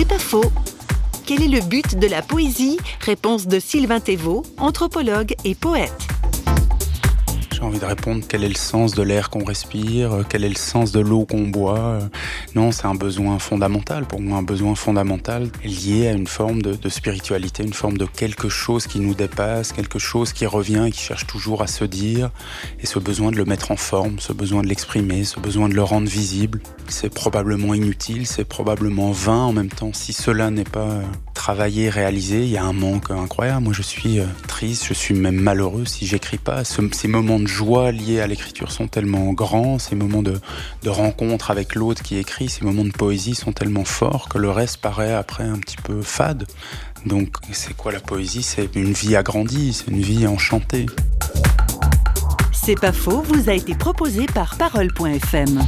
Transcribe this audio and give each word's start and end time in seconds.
C'est 0.00 0.08
pas 0.08 0.18
faux. 0.18 0.50
Quel 1.26 1.42
est 1.42 1.48
le 1.48 1.60
but 1.60 1.98
de 1.98 2.06
la 2.06 2.22
poésie? 2.22 2.78
Réponse 3.02 3.46
de 3.46 3.60
Sylvain 3.60 4.00
Thévaux, 4.00 4.44
anthropologue 4.56 5.34
et 5.44 5.54
poète. 5.54 6.09
J'ai 7.60 7.66
envie 7.66 7.78
de 7.78 7.84
répondre 7.84 8.24
quel 8.26 8.42
est 8.42 8.48
le 8.48 8.54
sens 8.54 8.94
de 8.94 9.02
l'air 9.02 9.28
qu'on 9.28 9.44
respire, 9.44 10.24
quel 10.30 10.44
est 10.44 10.48
le 10.48 10.54
sens 10.54 10.92
de 10.92 11.00
l'eau 11.00 11.26
qu'on 11.26 11.46
boit. 11.46 11.98
Non, 12.54 12.72
c'est 12.72 12.86
un 12.86 12.94
besoin 12.94 13.38
fondamental, 13.38 14.06
pour 14.06 14.18
moi 14.22 14.38
un 14.38 14.42
besoin 14.42 14.74
fondamental 14.74 15.50
lié 15.62 16.08
à 16.08 16.12
une 16.12 16.26
forme 16.26 16.62
de, 16.62 16.88
spiritualité, 16.88 17.62
une 17.62 17.74
forme 17.74 17.98
de 17.98 18.06
quelque 18.06 18.48
chose 18.48 18.86
qui 18.86 18.98
nous 18.98 19.12
dépasse, 19.12 19.72
quelque 19.72 19.98
chose 19.98 20.32
qui 20.32 20.46
revient 20.46 20.84
et 20.86 20.90
qui 20.90 21.00
cherche 21.00 21.26
toujours 21.26 21.60
à 21.60 21.66
se 21.66 21.84
dire. 21.84 22.30
Et 22.80 22.86
ce 22.86 22.98
besoin 22.98 23.30
de 23.30 23.36
le 23.36 23.44
mettre 23.44 23.72
en 23.72 23.76
forme, 23.76 24.20
ce 24.20 24.32
besoin 24.32 24.62
de 24.62 24.68
l'exprimer, 24.68 25.24
ce 25.24 25.38
besoin 25.38 25.68
de 25.68 25.74
le 25.74 25.82
rendre 25.82 26.08
visible, 26.08 26.62
c'est 26.88 27.12
probablement 27.12 27.74
inutile, 27.74 28.26
c'est 28.26 28.46
probablement 28.46 29.12
vain 29.12 29.42
en 29.44 29.52
même 29.52 29.68
temps 29.68 29.92
si 29.92 30.14
cela 30.14 30.50
n'est 30.50 30.64
pas 30.64 31.02
travailler, 31.40 31.88
réaliser, 31.88 32.42
il 32.42 32.50
y 32.50 32.58
a 32.58 32.64
un 32.64 32.74
manque 32.74 33.10
incroyable. 33.10 33.64
Moi, 33.64 33.72
je 33.72 33.80
suis 33.80 34.20
euh, 34.20 34.26
triste, 34.46 34.84
je 34.86 34.92
suis 34.92 35.14
même 35.14 35.40
malheureux 35.40 35.86
si 35.86 36.06
j'écris 36.06 36.36
pas. 36.36 36.64
ces 36.64 37.08
moments 37.08 37.40
de 37.40 37.46
joie 37.46 37.92
liés 37.92 38.20
à 38.20 38.26
l'écriture 38.26 38.70
sont 38.70 38.88
tellement 38.88 39.32
grands, 39.32 39.78
ces 39.78 39.96
moments 39.96 40.22
de, 40.22 40.38
de 40.82 40.88
rencontre 40.90 41.50
avec 41.50 41.74
l'autre 41.74 42.02
qui 42.02 42.18
écrit, 42.18 42.50
ces 42.50 42.62
moments 42.62 42.84
de 42.84 42.90
poésie 42.90 43.34
sont 43.34 43.52
tellement 43.52 43.86
forts 43.86 44.28
que 44.28 44.36
le 44.36 44.50
reste 44.50 44.82
paraît 44.82 45.14
après 45.14 45.44
un 45.44 45.56
petit 45.56 45.78
peu 45.78 46.02
fade. 46.02 46.46
Donc, 47.06 47.28
c'est 47.52 47.74
quoi 47.74 47.90
la 47.90 48.00
poésie? 48.00 48.42
C'est 48.42 48.76
une 48.76 48.92
vie 48.92 49.16
agrandie, 49.16 49.72
c'est 49.72 49.90
une 49.90 50.02
vie 50.02 50.26
enchantée. 50.26 50.84
C'est 52.52 52.78
pas 52.78 52.92
faux, 52.92 53.22
vous 53.22 53.48
a 53.48 53.54
été 53.54 53.74
proposé 53.74 54.26
par 54.26 54.56
Parole.fm. 54.56 55.58